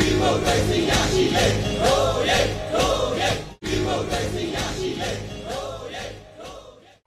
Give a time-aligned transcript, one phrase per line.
[0.00, 1.46] ဒီမိုကရေစီရရှိလေ
[1.82, 2.38] ဟိုးရဲ
[2.72, 3.28] ဟိုးရဲ
[3.64, 5.10] ဒီမိုကရေစီရရှိလေ
[5.46, 6.02] ဟိုးရဲ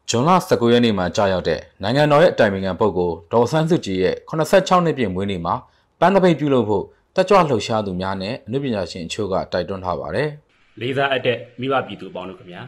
[0.09, 5.55] ဂျွန်လ19ရက်နေ့မှာကြာရောက်တဲ့နိုင်ငံတော်ရဲ့အတိုင်ပင်ခံပုဂ္ဂိုလ်ဒေါ်ဆန်းစုကြည်ရဲ့86နှစ်ပြည့်မွေးနေ့မှာ
[5.99, 6.83] ပန်းသပိတ်ပြုလုပ်ဖို့
[7.15, 10.29] တက်ကြွလှုပ်ရှားသူများနဲ့အနုပညာရှင်အချို့ကတိုက်တွန်းထားပါတယ်။
[10.81, 12.61] လေးစားအပ်တဲ့မိဘပြည်သူအပေါင်းတို့ခင်ဗျာ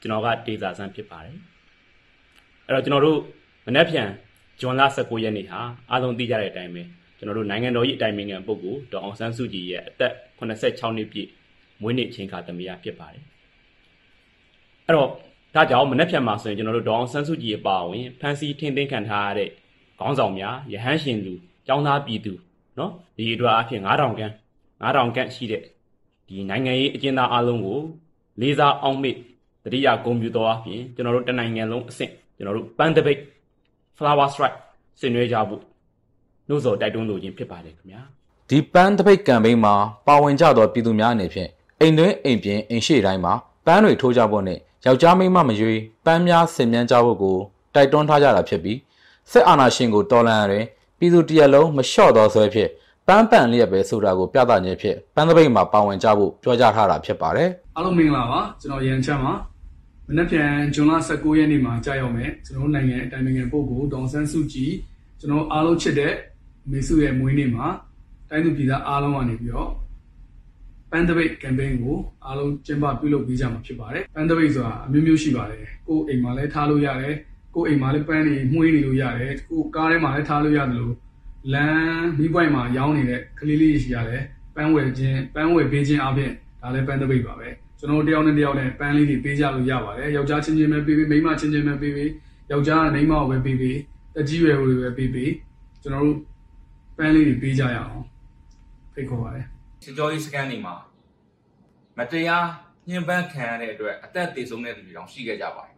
[0.00, 1.36] ကျွန်တော်ကဒေတာဆန်းဖြစ်ပါတယ်။
[2.66, 3.18] အဲ့တော့ကျွန်တော်တို့
[3.66, 4.08] မနေ့ပြန်
[4.60, 5.58] ဂျွန်လ19ရက်နေ့ဟာ
[5.90, 6.82] အားလုံးသိကြတဲ့အတိုင်းပဲ
[7.22, 11.28] ကျွန်တော်တို့နိုင်ငံတော်၏အတိုင်ပင်ခံပုဂ္ဂိုလ်ဒေါ်အောင်ဆန်းစုကြည်ရဲ့အသက်86နှစ်ပြည့်
[11.82, 13.24] မွေးနေ့ချိန်ခါသမီးရဖြစ်ပါတယ်။
[14.86, 15.08] အဲ့တော့
[15.54, 19.48] ဒါကြောင့်မနေ့ပြန်မှာဆိုရင်ကျွန်တော်တို့ဒေါ်အောင်ဆန်းစုကြည်အပါအဝင်ဖန်စီထင်းသိမ်းခံထားရတဲ့
[19.98, 21.34] ခေါင်းဆောင်များရဟန်းရှင်လူ
[21.66, 22.32] ကျောင်းသားပြည်သူ
[22.78, 24.32] နော်ဒီအတွက်အဖြစ်9000ခန်း
[24.82, 25.62] 9000ခန်းရှိတဲ့
[26.28, 27.80] ဒီနိုင်ငံရေးအကျဉ်းသားအလုံးကို
[28.40, 29.16] လေးစားအောင်မေ့
[29.64, 33.20] တတိယဂုံပြူတော်အပြင်ကျွန်တော်တို့တနိုင်ငံလုံးအဆင့်ကျွန်တော်တို့ပန်းတပိတ်
[33.98, 34.58] flower strike
[35.00, 35.62] ဆင်နွှဲကြဖို့
[36.48, 38.00] နှုတ်ဆော်တိုက်တွန်းလိုခြင်းဖြစ်ပါတယ်ခင်ဗျာ
[38.48, 39.74] ဒီပန်းတပိတ်ကမ်ပိန်းမှာ
[40.06, 43.32] ပါဝင်ကြသောပြည်သူများအနေဖြင့်အိမ်တွင်းအိမ်ပြင်အိမ်ရှိတိုင်းမှာ
[43.66, 47.36] ပန်းတွေထိုးကြဖို့နဲ့ယောက်ျားမိန်းမမရွေးပန်းများဆင်မြန်းကြဖို့ကို
[47.74, 48.78] တိုက်တွန်းထားကြတာဖြစ်ပြီး
[49.30, 50.64] စစ်အာဏာရှင်ကိုတော်လှန်ရတဲ့
[50.98, 52.68] ပြည်သူတရက်လုံးမလျှော့သောဆွဲဖြစ်
[53.06, 59.32] ပန်းပန်လျက်ပဲဆိုတာကိုပြသခြင်းဖြစ်ပန်းသပိတ်မှာပါဝင်ကြဖို့ပြောကြားထားတာဖြစ်ပါတယ်အားလုံးမင်္ဂလာပါကျွန်တော်ရန်ချမ်းပါ
[60.08, 64.72] မနက်ဖြန်ဇွန်လ19ရက်နေ့မှာကြာရောက်မယ်ကျွန်တော်နိုင်ငံအတိုင်းနိုင်ငံပုဂ္ဂိုလ်ဒေါန်ဆန်းစုကြည်
[65.20, 66.12] ကျွန်တော်အားလုံးချစ်တဲ့
[66.70, 67.66] မေစုရဲ့မွေးနေ့မှာ
[68.30, 69.70] တိုင်းသူပြည်သားအားလုံးကနေပြီးတော့
[70.90, 71.96] ပန်းသပိတ် campaign ကို
[72.26, 77.14] အားလုံးကျင်းပပြုလုပ်ပေးကြမှာဖြစ်ပါတယ်ပန်းသပိတ်ဆိုတာအမျိုးမျိုးရှိပါတယ်ကိုယ်အိမ်မှာလည်းထားလို့ရတယ်
[77.54, 80.94] ကိုယ်အိမ်မှာလည်းပန်းနေမှုေးနေလို့ရတယ်ကိုယ်ကားထဲမှာလည်းထားလို့ရတယ်လို့
[81.52, 84.22] လမ်းမိပွိုင်မှာရောင်းနေတဲ့ကလေးလေးရှိရတယ်
[84.56, 86.30] ပန်းဝယ်ခြင်းပန်းဝယ်ပေးခြင်းအပြင်
[86.62, 92.10] ဒါလည်းပန်းသပိတ်ပါပဲကျွန်တော်တယောက်နဲ့တယောက်နဲ့ပန်းလေးတွေပေးကြလို့ရပါတယ်ယောက်ျားချင်းချင်းပဲပေးပေးမိန်းမချင်းချင်းပဲပေးပေး
[92.50, 93.76] ယောက်ျားကမိန်းမကိုပဲပေးပေး
[94.16, 95.30] တကြီးရွယ်ကိုပဲပေးပေး
[95.82, 96.18] ကျွန်တော်တို့
[97.04, 98.04] ပန်းလေးတွေပေးကြရအောင်
[98.92, 99.46] ဖိတ်ခေါ်ပါတယ်
[99.84, 100.74] စစ်ကြောရေးစကန်တွေမှာ
[101.98, 102.46] မတရား
[102.88, 105.74] ညှဉ်းပန်းခံရတဲ့အတွက်အသက်သေဆုံးတဲ့သူတွေတောင်ရှိခဲ့ကြပါတယ်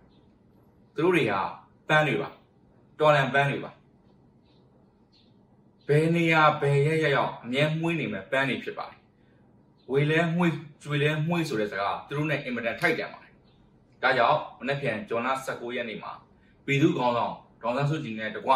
[0.94, 1.32] သူတို့တွေက
[1.88, 2.28] ပန်းတွေပါ
[3.00, 3.70] တော်လန်ပန်းတွေပါ
[5.88, 8.98] ဘယ်နေရာဘယ်ရက်ရက်ရောက်အမြဲမှုေးနေမဲ့ပန်းတွေဖြစ်ပါတယ်
[9.92, 13.32] ဝေလဲမှုေးကျွေလဲမှုေးဆိုတဲ့စကားသူတို့နဲ့အင်မတန်ထိုက်တန်ပါတယ်
[14.02, 16.12] ဒါကြောင့်မနေ့ပြန်ဂျွန်လ19ရက်နေ့မှာ
[16.66, 18.52] ပြည်သူခေါင်းဆောင်ဒေါန်ဆန်းစုကြည်နဲ့တကွ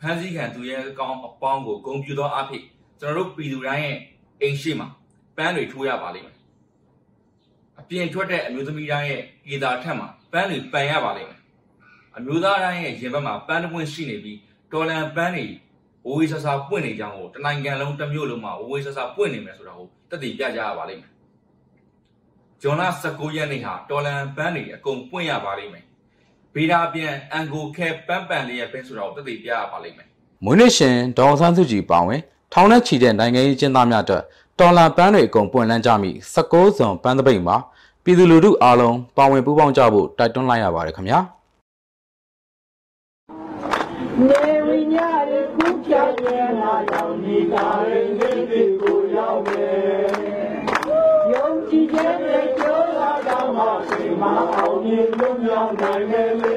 [0.00, 2.62] ဖမ်းဆီးခံသူရဲကောင်းအပေါင်းကိုဂုံပြူသောအဖြစ်
[3.00, 3.96] ကျွန်တော်တို့ပြည်သူတိုင်းရဲ့
[4.40, 4.88] အိမ်ရှိမှာ
[5.36, 6.36] ပန်းတွေထိုးရပါလိမ့်မယ်
[7.80, 11.40] အပြင်ထွက်တဲ့အမျိုးသမီးတိုင်းရဲ့အေသာထက်မှာပန်းတွေပန်ရပါလိမ့်မယ်
[12.16, 14.38] အမျိုးသားတိုင်းရဲ့ရင်ဘတ်မှာပန်းတစ်ပွင့်ရှိနေပြီး
[14.72, 15.46] တော်လန်ပန်းတွေ
[16.06, 21.12] ဝဝေးဆဆပွင့်နေကြအောင်တနိုင်ငံလုံးတစ်မျိုးလုံးမှာဝဝေးဆဆပွင့်နေမယ်ဆိုတာကိုတက်တည်ပြကြရပါလိမ့်မယ်
[22.62, 25.84] ဂျွန်လ19ရက်နေ့ဟာတော်လန်ပန်းတွေအကုန်ပွင့်ရပါလိမ့်မယ်
[26.54, 30.08] ဗေဒာပြန်အန်ကိုခဲပန်းပန်လေးရဲ့ပဲဆိုတာကိုတက်တည်ပြရပါလိမ့်မယ်
[30.44, 32.20] မွေးနေ့ရှင်ဒေါ်ဆန်းစုကြည်ပါဝင်
[32.52, 34.22] ထောင်နဲ့ချီတဲ့နိုင်ငံရေးကျင်းသားများအတွက်
[34.58, 37.56] တော်လန်ပန်းတွေအကုန်ပွင့်လန်းကြမိ16ဇွန်ပန်းသပိတ်မှာ
[38.04, 41.20] ပြည်သူလူထုအားလုံးပါဝင်ပူးပေါင်းကြဖို့တိုက်တွန်းလိုက်ရပါတယ်ခင်ဗျာ
[44.28, 45.92] နေဝိညာဉ်ခုပြ
[46.24, 48.07] ရဲ့လာရောက်နေတာရဲ့
[53.90, 54.22] စီမ
[54.54, 56.56] အောင်မြင်လုံးရောက်နိုင်မယ်လေ